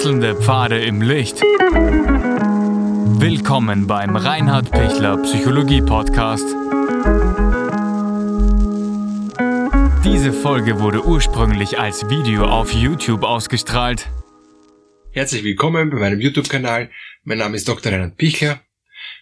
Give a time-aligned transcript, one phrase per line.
[0.00, 1.42] Wechselnde Pfade im Licht.
[3.20, 6.46] Willkommen beim Reinhard Pichler Psychologie Podcast.
[10.02, 14.08] Diese Folge wurde ursprünglich als Video auf YouTube ausgestrahlt.
[15.12, 16.90] Herzlich willkommen bei meinem YouTube-Kanal.
[17.24, 17.92] Mein Name ist Dr.
[17.92, 18.64] Reinhard Pichler.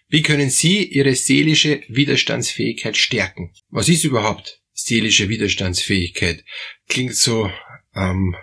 [0.09, 3.53] Wie können Sie Ihre seelische Widerstandsfähigkeit stärken?
[3.71, 6.45] Was ist überhaupt seelische Widerstandsfähigkeit?
[6.87, 7.51] Klingt so
[7.97, 8.37] ähm,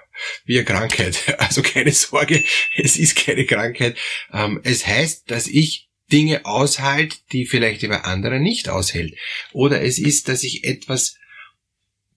[0.45, 1.23] wie eine Krankheit.
[1.37, 2.43] Also keine Sorge,
[2.75, 3.97] es ist keine Krankheit.
[4.33, 9.15] Ähm, es heißt, dass ich Dinge aushalte, die vielleicht über andere nicht aushält.
[9.53, 11.17] Oder es ist, dass ich etwas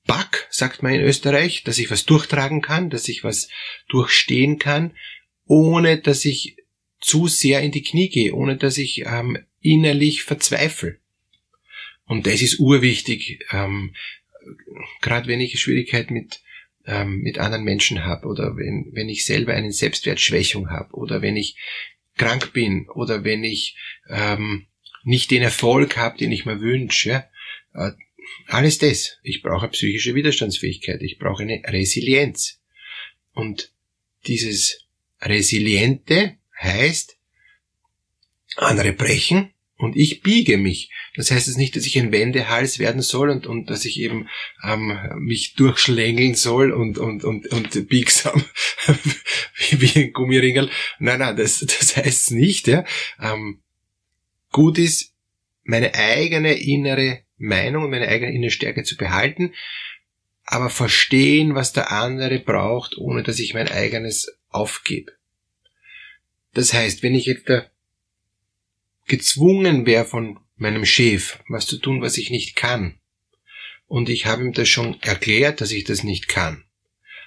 [0.07, 3.49] back, sagt man in Österreich, dass ich was durchtragen kann, dass ich was
[3.89, 4.97] durchstehen kann,
[5.47, 6.57] ohne dass ich
[7.01, 10.99] zu sehr in die Knie gehe, ohne dass ich ähm, innerlich verzweifle.
[12.07, 13.95] Und das ist urwichtig, ähm,
[15.01, 16.41] gerade wenn ich Schwierigkeit mit
[16.89, 21.37] ähm, mit anderen Menschen habe oder wenn, wenn ich selber eine Selbstwertschwächung habe oder wenn
[21.37, 21.57] ich
[22.17, 23.77] krank bin oder wenn ich
[24.09, 24.67] ähm,
[25.05, 27.25] nicht den Erfolg habe, den ich mir wünsche.
[27.75, 27.91] Äh,
[28.47, 29.19] alles das.
[29.23, 31.03] Ich brauche psychische Widerstandsfähigkeit.
[31.03, 32.61] Ich brauche eine Resilienz.
[33.33, 33.71] Und
[34.27, 34.87] dieses
[35.21, 37.19] Resiliente heißt,
[38.57, 40.91] andere brechen, und ich biege mich.
[41.15, 44.29] Das heißt es nicht, dass ich ein Wendehals werden soll und, und dass ich eben
[44.65, 48.45] ähm, mich durchschlängeln soll und, und, und, und biegsam
[49.57, 50.69] wie, wie ein Gummiringel.
[50.99, 52.67] Nein, nein, das, das heißt nicht.
[52.67, 52.85] Ja.
[53.21, 53.63] Ähm,
[54.51, 55.15] gut ist,
[55.63, 59.55] meine eigene innere Meinung und meine eigene innere Stärke zu behalten,
[60.45, 65.13] aber verstehen, was der andere braucht, ohne dass ich mein eigenes aufgebe.
[66.55, 67.67] Das heißt, wenn ich jetzt da
[69.09, 72.99] gezwungen wäre von meinem Chef, was zu tun, was ich nicht kann.
[73.87, 76.65] Und ich habe ihm das schon erklärt, dass ich das nicht kann.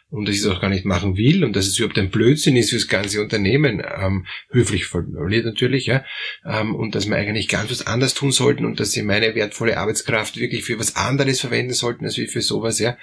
[0.09, 2.57] Und dass ich es auch gar nicht machen will und dass es überhaupt ein Blödsinn
[2.57, 6.03] ist fürs ganze Unternehmen, ähm, höflich formuliert natürlich, ja,
[6.45, 9.77] ähm, und dass wir eigentlich ganz was anderes tun sollten und dass sie meine wertvolle
[9.77, 12.97] Arbeitskraft wirklich für was anderes verwenden sollten als wie für sowas, ja.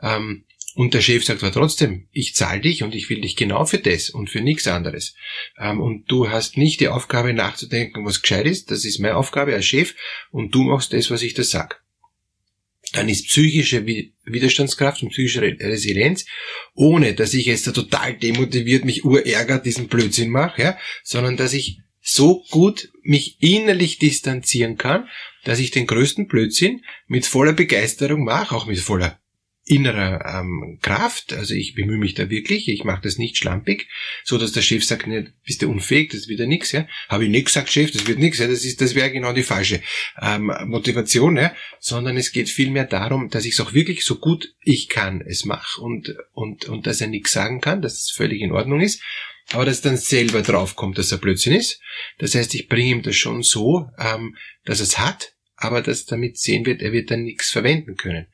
[0.00, 0.44] Ähm,
[0.74, 3.78] und der Chef sagt aber trotzdem, ich zahle dich und ich will dich genau für
[3.78, 5.14] das und für nichts anderes.
[5.58, 9.54] Ähm, und du hast nicht die Aufgabe nachzudenken, was gescheit ist, das ist meine Aufgabe
[9.54, 9.94] als Chef
[10.30, 11.82] und du machst das, was ich dir sag.
[12.92, 16.26] Dann ist psychische Widerstandskraft und psychische Resilienz,
[16.74, 21.52] ohne dass ich jetzt da total demotiviert mich urärgert diesen Blödsinn mache, ja, sondern dass
[21.52, 25.08] ich so gut mich innerlich distanzieren kann,
[25.44, 29.21] dass ich den größten Blödsinn mit voller Begeisterung mache, auch mit voller
[29.64, 33.88] innerer ähm, Kraft, also ich bemühe mich da wirklich, ich mache das nicht schlampig,
[34.24, 36.86] so dass der Chef sagt, ne, bist du unfähig, das wird ja nix, ja.
[37.08, 39.44] Habe ich nicht gesagt, Chef, das wird nix, ja, das ist, das wäre genau die
[39.44, 39.80] falsche
[40.20, 44.52] ähm, Motivation, ja, sondern es geht vielmehr darum, dass ich es auch wirklich so gut
[44.64, 48.40] ich kann es mache und und und dass er nichts sagen kann, dass es völlig
[48.40, 49.00] in Ordnung ist,
[49.52, 51.80] aber dass dann selber draufkommt, dass er Blödsinn ist.
[52.18, 56.38] Das heißt, ich bringe ihm das schon so, ähm, dass es hat, aber dass damit
[56.38, 58.26] sehen wird, er wird dann nichts verwenden können.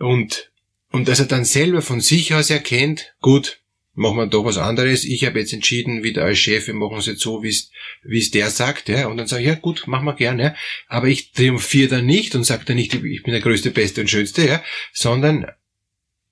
[0.00, 0.50] Und,
[0.90, 3.60] und dass er dann selber von sich aus erkennt, gut,
[3.92, 5.04] machen wir da was anderes.
[5.04, 8.50] Ich habe jetzt entschieden, wieder als Chef, wir machen es jetzt so, wie es der
[8.50, 9.06] sagt, ja.
[9.06, 10.56] Und dann sage ich, ja gut, machen wir gerne.
[10.88, 14.08] Aber ich triumphiere dann nicht und sage dann nicht, ich bin der Größte, Beste und
[14.08, 15.46] Schönste, ja, sondern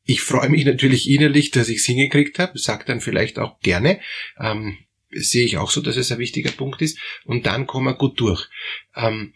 [0.05, 4.01] ich freue mich natürlich innerlich, dass ich es hingekriegt habe, sage dann vielleicht auch gerne.
[4.41, 4.79] Ähm,
[5.11, 6.99] sehe ich auch so, dass es ein wichtiger Punkt ist.
[7.25, 8.49] Und dann kommen wir gut durch.
[8.97, 9.35] Ähm,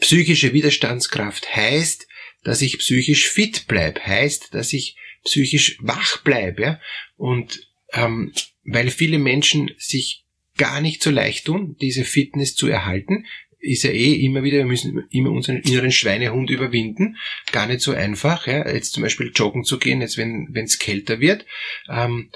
[0.00, 2.06] psychische Widerstandskraft heißt,
[2.42, 6.62] dass ich psychisch fit bleib, heißt, dass ich psychisch wach bleibe.
[6.62, 6.80] Ja?
[7.16, 8.32] Und ähm,
[8.64, 10.24] weil viele Menschen sich
[10.56, 13.26] gar nicht so leicht tun, diese Fitness zu erhalten,
[13.58, 17.16] ist ja eh immer wieder, wir müssen immer unseren inneren Schweinehund überwinden.
[17.52, 21.20] Gar nicht so einfach, ja, jetzt zum Beispiel joggen zu gehen, jetzt wenn es kälter
[21.20, 21.46] wird.
[21.88, 22.30] Ähm,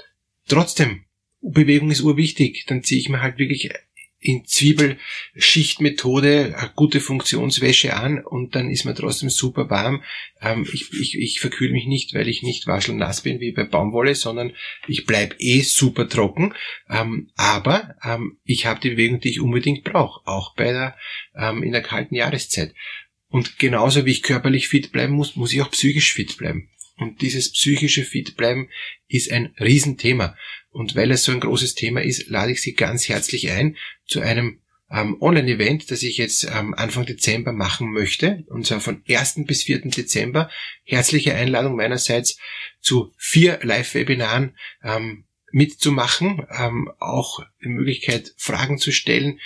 [0.47, 1.03] trotzdem,
[1.41, 2.65] Bewegung ist urwichtig.
[2.67, 3.69] Dann ziehe ich mir halt wirklich
[4.19, 10.01] in Zwiebelschichtmethode gute Funktionswäsche an und dann ist man trotzdem super warm.
[10.41, 14.15] Ähm, ich, ich, ich verkühle mich nicht, weil ich nicht waschelnass bin wie bei Baumwolle,
[14.15, 14.53] sondern
[14.87, 16.55] ich bleib eh super trocken.
[16.89, 20.97] Ähm, aber ähm, ich habe die Bewegung, die ich unbedingt brauche, auch bei der
[21.35, 22.73] ähm, in der kalten Jahreszeit.
[23.29, 26.69] Und genauso wie ich körperlich fit bleiben muss, muss ich auch psychisch fit bleiben.
[26.97, 28.69] Und dieses psychische Fitbleiben
[29.07, 30.35] ist ein Riesenthema.
[30.69, 34.21] Und weil es so ein großes Thema ist, lade ich Sie ganz herzlich ein zu
[34.21, 38.45] einem ähm, Online-Event, das ich jetzt ähm, Anfang Dezember machen möchte.
[38.49, 39.45] Und zwar von 1.
[39.45, 39.79] bis 4.
[39.81, 40.49] Dezember.
[40.83, 42.39] Herzliche Einladung meinerseits
[42.79, 49.39] zu vier Live-Webinaren ähm, mitzumachen, ähm, auch die Möglichkeit, Fragen zu stellen.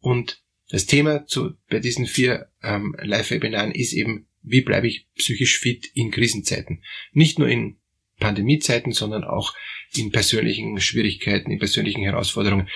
[0.00, 5.58] Und das Thema zu, bei diesen vier ähm, Live-Webinaren ist eben wie bleibe ich psychisch
[5.58, 6.82] fit in Krisenzeiten.
[7.12, 7.76] Nicht nur in
[8.18, 9.54] Pandemiezeiten, sondern auch
[9.94, 12.68] in persönlichen Schwierigkeiten, in persönlichen Herausforderungen,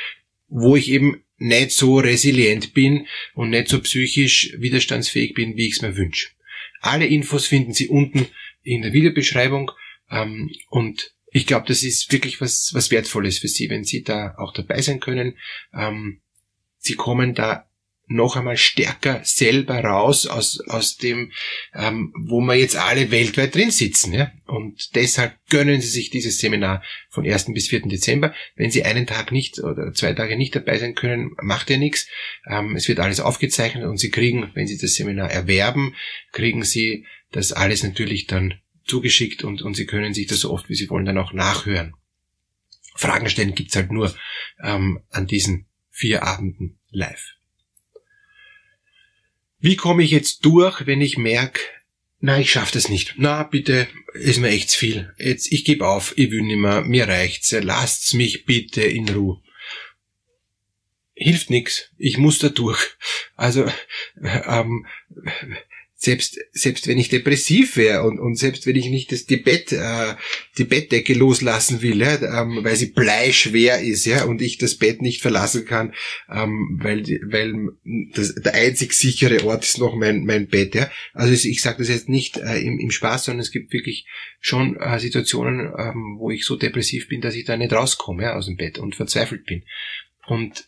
[0.48, 5.74] wo ich eben nicht so resilient bin und nicht so psychisch widerstandsfähig bin, wie ich
[5.74, 6.28] es mir wünsche.
[6.80, 8.26] Alle Infos finden Sie unten
[8.62, 9.72] in der Videobeschreibung
[10.10, 14.34] ähm, und ich glaube, das ist wirklich was, was Wertvolles für Sie, wenn Sie da
[14.36, 15.38] auch dabei sein können.
[15.72, 16.20] Ähm,
[16.76, 17.70] Sie kommen da
[18.12, 21.32] noch einmal stärker selber raus aus, aus dem,
[21.74, 24.12] ähm, wo wir jetzt alle weltweit drin sitzen.
[24.12, 24.32] Ja?
[24.46, 27.52] Und deshalb gönnen Sie sich dieses Seminar von 1.
[27.52, 27.82] bis 4.
[27.82, 28.34] Dezember.
[28.54, 32.08] Wenn Sie einen Tag nicht oder zwei Tage nicht dabei sein können, macht ja nichts.
[32.48, 35.94] Ähm, es wird alles aufgezeichnet und Sie kriegen, wenn Sie das Seminar erwerben,
[36.32, 38.54] kriegen Sie das alles natürlich dann
[38.84, 41.94] zugeschickt und, und Sie können sich das so oft wie Sie wollen dann auch nachhören.
[42.94, 44.14] Fragen stellen gibt's halt nur
[44.62, 47.36] ähm, an diesen vier Abenden live.
[49.62, 51.60] Wie komme ich jetzt durch, wenn ich merke,
[52.18, 53.14] na, ich schaff das nicht.
[53.16, 55.14] Na, bitte, ist mir echt zu viel.
[55.18, 57.52] Jetzt, ich gebe auf, ich will nimmer, mir reicht's.
[57.52, 59.40] Lasst's mich bitte in Ruhe.
[61.14, 61.90] Hilft nix.
[61.96, 62.80] Ich muss da durch.
[63.36, 63.70] Also,
[64.20, 64.86] ähm,
[66.02, 69.70] selbst, selbst wenn ich depressiv wäre und, und selbst wenn ich nicht das, die, Bett,
[69.70, 70.14] äh,
[70.58, 75.00] die Bettdecke loslassen will, ja, ähm, weil sie bleischwer ist, ja, und ich das Bett
[75.00, 75.94] nicht verlassen kann,
[76.28, 77.54] ähm, weil, weil
[78.14, 80.90] das, der einzig sichere Ort ist noch mein, mein Bett, ja.
[81.14, 84.06] Also ich, sage das jetzt nicht äh, im, im Spaß, sondern es gibt wirklich
[84.40, 88.34] schon äh, Situationen, ähm, wo ich so depressiv bin, dass ich da nicht rauskomme, ja,
[88.34, 89.62] aus dem Bett und verzweifelt bin.
[90.26, 90.64] Und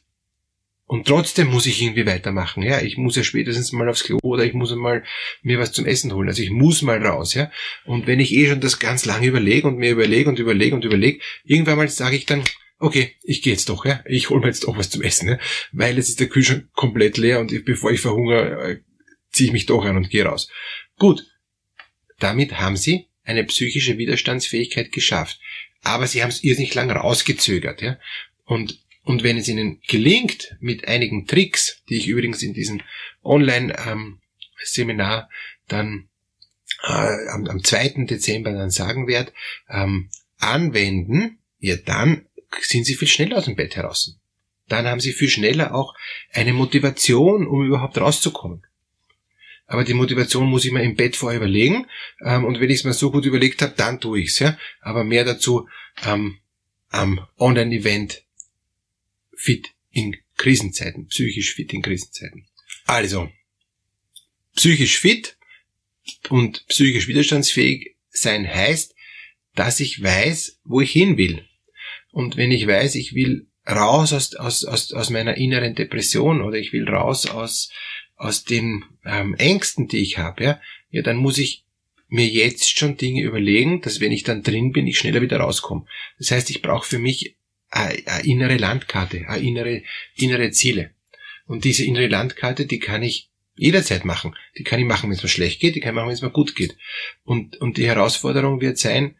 [0.86, 2.80] und trotzdem muss ich irgendwie weitermachen, ja.
[2.82, 5.02] Ich muss ja spätestens mal aufs Klo oder ich muss mal
[5.42, 6.28] mir was zum Essen holen.
[6.28, 7.50] Also ich muss mal raus, ja.
[7.86, 10.84] Und wenn ich eh schon das ganz lange überlege und mir überlege und überlege und
[10.84, 12.44] überlege, irgendwann mal sage ich dann,
[12.78, 14.04] okay, ich gehe jetzt doch, ja.
[14.06, 15.38] Ich hole mir jetzt doch was zum Essen, ja.
[15.72, 18.80] Weil es ist der Kühlschrank komplett leer und ich, bevor ich verhungere, äh,
[19.32, 20.50] ziehe ich mich doch an und gehe raus.
[20.98, 21.24] Gut.
[22.18, 25.40] Damit haben sie eine psychische Widerstandsfähigkeit geschafft.
[25.82, 27.98] Aber sie haben es irrsinnig lang rausgezögert, ja.
[28.44, 32.80] Und und wenn es Ihnen gelingt, mit einigen Tricks, die ich übrigens in diesem
[33.22, 35.28] Online-Seminar ähm,
[35.68, 36.08] dann
[36.82, 38.06] äh, am, am 2.
[38.06, 39.32] Dezember dann sagen werde,
[39.68, 40.08] ähm,
[40.38, 42.26] anwenden, ja dann
[42.60, 44.18] sind Sie viel schneller aus dem Bett heraus.
[44.68, 45.94] Dann haben Sie viel schneller auch
[46.32, 48.62] eine Motivation, um überhaupt rauszukommen.
[49.66, 51.86] Aber die Motivation muss ich mir im Bett vorher überlegen.
[52.24, 54.38] Ähm, und wenn ich es mir so gut überlegt habe, dann tue ich's.
[54.38, 54.58] Ja?
[54.80, 55.68] Aber mehr dazu
[56.06, 56.38] ähm,
[56.90, 58.23] am Online-Event
[59.36, 62.46] fit in Krisenzeiten, psychisch fit in Krisenzeiten.
[62.86, 63.30] Also,
[64.56, 65.36] psychisch fit
[66.28, 68.94] und psychisch widerstandsfähig sein heißt,
[69.54, 71.46] dass ich weiß, wo ich hin will.
[72.10, 76.58] Und wenn ich weiß, ich will raus aus, aus, aus, aus meiner inneren Depression oder
[76.58, 77.70] ich will raus aus,
[78.16, 80.60] aus den ähm, Ängsten, die ich habe, ja,
[80.90, 81.64] ja, dann muss ich
[82.08, 85.86] mir jetzt schon Dinge überlegen, dass wenn ich dann drin bin, ich schneller wieder rauskomme.
[86.18, 87.36] Das heißt, ich brauche für mich
[87.74, 89.82] eine innere Landkarte, eine innere,
[90.14, 90.90] innere Ziele.
[91.46, 94.34] Und diese innere Landkarte, die kann ich jederzeit machen.
[94.58, 96.22] Die kann ich machen, wenn es mir schlecht geht, die kann ich machen, wenn es
[96.22, 96.76] mir gut geht.
[97.24, 99.16] Und, und die Herausforderung wird sein,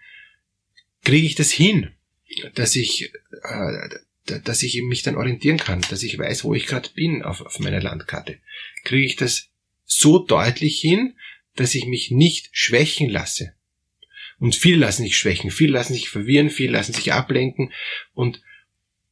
[1.05, 1.91] kriege ich das hin,
[2.55, 3.13] dass ich,
[3.43, 7.41] äh, dass ich mich dann orientieren kann, dass ich weiß, wo ich gerade bin auf,
[7.43, 8.39] auf meiner Landkarte.
[8.85, 9.51] Kriege ich das
[9.85, 11.15] so deutlich hin,
[11.57, 13.55] dass ich mich nicht schwächen lasse.
[14.39, 17.73] Und viele lassen sich schwächen, viele lassen sich verwirren, viele lassen sich ablenken.
[18.13, 18.43] Und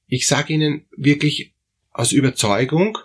[0.07, 1.55] ich sage Ihnen wirklich
[1.91, 2.99] aus Überzeugung,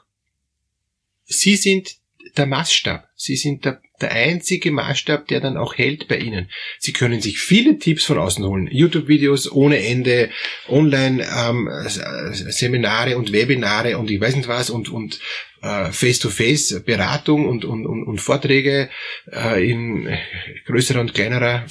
[1.26, 1.98] Sie sind
[2.38, 3.10] der Maßstab.
[3.16, 6.50] Sie sind der, der einzige Maßstab, der dann auch hält bei Ihnen.
[6.80, 8.70] Sie können sich viele Tipps von außen holen.
[8.72, 10.30] YouTube-Videos ohne Ende,
[10.68, 15.20] Online-Seminare ähm, und Webinare und ich weiß nicht was und, und
[15.62, 18.90] äh, Face-to-Face-Beratung und, und, und, und Vorträge
[19.32, 20.08] äh, in
[20.66, 21.66] größerer und kleinerer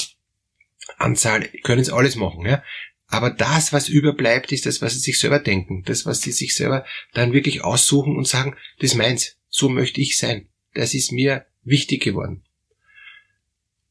[0.98, 2.62] Anzahl, können es alles machen, ja.
[3.08, 5.84] Aber das, was überbleibt, ist das, was sie sich selber denken.
[5.84, 9.36] Das, was sie sich selber dann wirklich aussuchen und sagen, das meins.
[9.48, 10.48] So möchte ich sein.
[10.74, 12.42] Das ist mir wichtig geworden.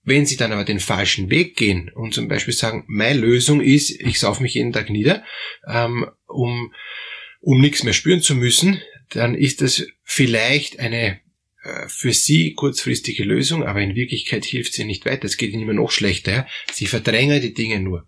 [0.03, 3.89] Wenn sie dann aber den falschen Weg gehen und zum Beispiel sagen, meine Lösung ist,
[3.89, 5.23] ich sauf mich jeden Tag nieder,
[5.67, 6.73] ähm, um,
[7.41, 11.19] um nichts mehr spüren zu müssen, dann ist das vielleicht eine
[11.88, 15.25] für sie kurzfristige Lösung, aber in Wirklichkeit hilft sie nicht weiter.
[15.25, 16.31] Es geht ihnen immer noch schlechter.
[16.31, 16.48] Ja?
[16.72, 18.07] Sie verdrängen die Dinge nur.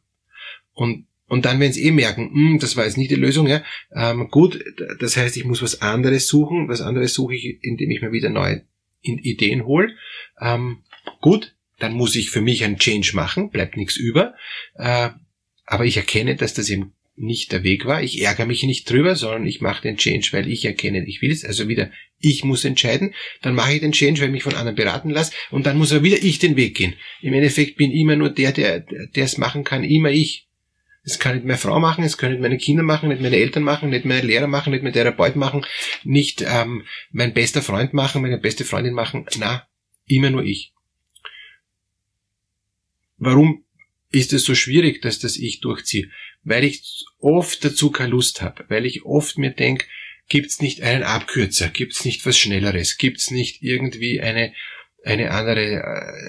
[0.74, 3.64] Und, und dann, wenn sie eh merken, hm, das war jetzt nicht die Lösung, ja,
[3.94, 4.64] ähm, gut,
[5.00, 6.70] das heißt, ich muss was anderes suchen.
[6.70, 8.64] Was anderes suche ich, indem ich mir wieder neue
[9.02, 9.96] Ideen hole.
[10.40, 10.84] Ähm,
[11.22, 14.36] gut, dann muss ich für mich einen Change machen, bleibt nichts über.
[14.76, 15.10] Äh,
[15.66, 18.04] aber ich erkenne, dass das eben nicht der Weg war.
[18.04, 21.32] Ich ärgere mich nicht drüber, sondern ich mache den Change, weil ich erkenne, ich will
[21.32, 21.44] es.
[21.44, 23.14] Also wieder, ich muss entscheiden.
[23.42, 25.34] Dann mache ich den Change, weil ich mich von anderen beraten lasse.
[25.50, 26.94] Und dann muss aber wieder ich den Weg gehen.
[27.22, 30.48] Im Endeffekt bin immer nur der, der, der es machen kann, immer ich.
[31.04, 33.64] Das kann nicht meine Frau machen, das können nicht meine Kinder machen, nicht meine Eltern
[33.64, 35.66] machen, nicht meine Lehrer machen, nicht mein Therapeut machen,
[36.04, 39.26] nicht ähm, mein bester Freund machen, meine beste Freundin machen.
[39.40, 39.66] Na,
[40.06, 40.74] immer nur ich.
[43.18, 43.64] Warum
[44.12, 46.10] ist es so schwierig, dass das ich durchziehe?
[46.48, 49.86] Weil ich oft dazu keine Lust habe, weil ich oft mir denke,
[50.30, 54.54] gibt's nicht einen Abkürzer, gibt's nicht was Schnelleres, gibt's nicht irgendwie eine,
[55.04, 55.84] eine andere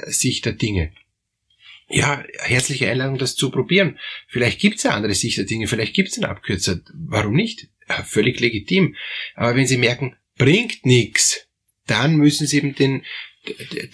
[0.06, 0.92] äh, Sicht der Dinge.
[1.88, 4.00] Ja, herzliche Einladung, das zu probieren.
[4.26, 6.80] Vielleicht gibt's eine andere Sicht der Dinge, vielleicht gibt's einen Abkürzer.
[6.94, 7.68] Warum nicht?
[7.88, 8.96] Ja, völlig legitim.
[9.36, 11.46] Aber wenn Sie merken, bringt nix,
[11.86, 13.04] dann müssen Sie eben den,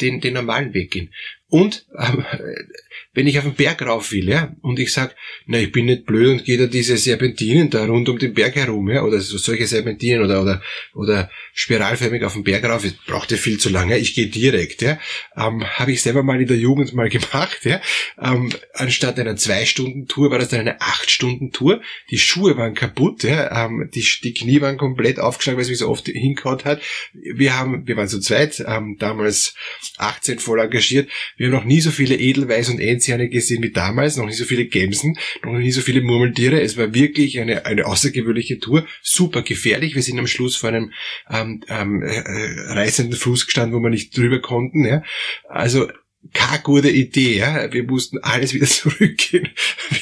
[0.00, 1.12] den, den normalen Weg gehen.
[1.49, 2.25] Und ähm,
[3.15, 5.15] wenn ich auf den Berg rauf will, ja, und ich sag,
[5.47, 8.57] na, ich bin nicht blöd und gehe da diese Serpentinen da rund um den Berg
[8.57, 10.63] herum, ja, oder so, solche Serpentinen oder, oder,
[10.95, 14.83] oder spiralförmig auf den Berg rauf, das braucht ja viel zu lange, ich gehe direkt,
[14.83, 14.99] ja,
[15.37, 17.81] ähm, habe ich selber mal in der Jugend mal gemacht, ja,
[18.21, 23.91] ähm, anstatt einer Zwei-Stunden-Tour war das dann eine Acht-Stunden-Tour, die Schuhe waren kaputt, ja, ähm,
[23.95, 26.83] die, die Knie waren komplett aufgeschlagen, weil es mich so oft hingehauen hat,
[27.13, 29.55] wir haben, wir waren zu zweit, ähm, damals
[29.99, 34.17] 18 voll engagiert, wir haben noch nie so viele Edelweiß und Enziane gesehen wie damals,
[34.17, 36.61] noch nie so viele Gämsen, noch nie so viele Murmeltiere.
[36.61, 39.95] Es war wirklich eine, eine außergewöhnliche Tour, super gefährlich.
[39.95, 40.93] Wir sind am Schluss vor einem
[41.31, 44.85] ähm, ähm, äh, reißenden Fluss gestanden, wo wir nicht drüber konnten.
[44.85, 45.03] Ja.
[45.49, 45.89] Also
[46.33, 47.73] keine gute Idee, ja.
[47.73, 49.49] Wir mussten alles wieder zurückgehen.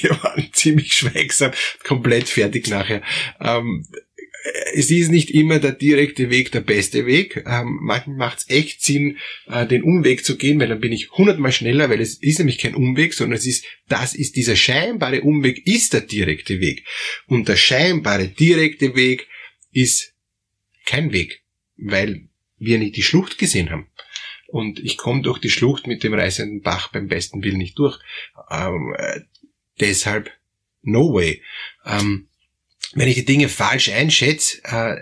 [0.01, 1.53] Wir waren ziemlich schweigsam,
[1.85, 3.03] komplett fertig nachher.
[3.41, 3.87] Ähm,
[4.75, 7.45] es ist nicht immer der direkte Weg der beste Weg.
[7.47, 11.11] Ähm, manchmal macht es echt Sinn, äh, den Umweg zu gehen, weil dann bin ich
[11.13, 15.23] hundertmal schneller, weil es ist nämlich kein Umweg, sondern es ist, das ist dieser scheinbare
[15.23, 16.85] Umweg ist der direkte Weg.
[17.27, 19.29] Und der scheinbare direkte Weg
[19.71, 20.15] ist
[20.87, 21.43] kein Weg,
[21.77, 23.89] weil wir nicht die Schlucht gesehen haben.
[24.49, 27.99] Und ich komme durch die Schlucht mit dem reißenden Bach beim besten Willen nicht durch.
[28.51, 29.21] Ähm, äh,
[29.81, 30.31] deshalb
[30.83, 31.43] no way.
[31.87, 32.29] Ähm,
[32.95, 34.97] wenn ich die Dinge falsch einschätze, äh,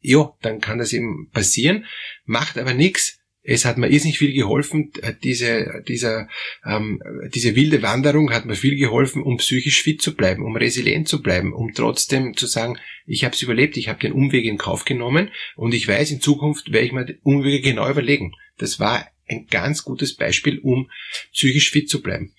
[0.00, 1.86] ja, dann kann das eben passieren,
[2.24, 3.18] macht aber nichts.
[3.46, 6.28] Es hat mir irrsinnig viel geholfen, äh, diese, dieser,
[6.64, 7.00] ähm,
[7.34, 11.22] diese wilde Wanderung hat mir viel geholfen, um psychisch fit zu bleiben, um resilient zu
[11.22, 14.84] bleiben, um trotzdem zu sagen, ich habe es überlebt, ich habe den Umweg in Kauf
[14.84, 18.32] genommen und ich weiß, in Zukunft werde ich mir die Umwege genau überlegen.
[18.56, 20.90] Das war ein ganz gutes Beispiel, um
[21.32, 22.34] psychisch fit zu bleiben.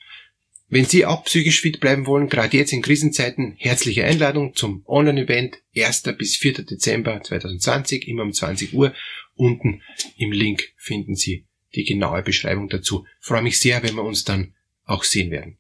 [0.68, 5.62] Wenn Sie auch psychisch fit bleiben wollen, gerade jetzt in Krisenzeiten, herzliche Einladung zum Online-Event
[5.76, 6.04] 1.
[6.18, 6.64] bis 4.
[6.64, 8.94] Dezember 2020, immer um 20 Uhr.
[9.36, 9.84] Unten
[10.18, 11.46] im Link finden Sie
[11.76, 13.06] die genaue Beschreibung dazu.
[13.20, 14.54] Ich freue mich sehr, wenn wir uns dann
[14.86, 15.58] auch sehen werden.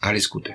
[0.00, 0.54] Alles Gute.